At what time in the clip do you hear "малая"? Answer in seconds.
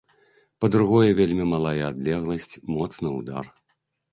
1.53-1.75